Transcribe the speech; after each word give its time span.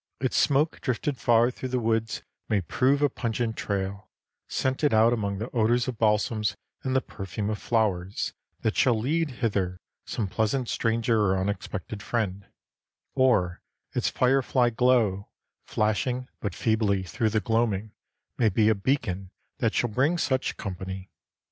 Its 0.19 0.35
smoke 0.35 0.81
drifted 0.81 1.19
far 1.19 1.51
through 1.51 1.69
the 1.69 1.79
woods 1.79 2.23
may 2.49 2.59
prove 2.59 3.03
a 3.03 3.07
pungent 3.07 3.55
trail, 3.55 4.09
scented 4.47 4.95
out 4.95 5.13
among 5.13 5.37
the 5.37 5.47
odors 5.51 5.87
of 5.87 5.99
balsams 5.99 6.55
and 6.81 6.95
the 6.95 7.01
perfume 7.01 7.51
of 7.51 7.59
flowers 7.59 8.33
that 8.61 8.75
shall 8.75 8.97
lead 8.99 9.29
hither 9.29 9.79
some 10.03 10.27
pleasant 10.27 10.67
stranger 10.67 11.21
or 11.27 11.37
unexpected 11.37 12.01
friend, 12.01 12.47
or 13.13 13.61
its 13.93 14.09
firefly 14.09 14.71
glow, 14.71 15.29
flashing 15.67 16.27
but 16.39 16.55
feebly 16.55 17.03
through 17.03 17.29
the 17.29 17.39
gloaming, 17.39 17.91
may 18.39 18.49
be 18.49 18.69
a 18.69 18.73
beacon 18.73 19.29
that 19.59 19.75
shall 19.75 19.91
bring 19.91 20.17
such 20.17 20.57
company. 20.57 21.11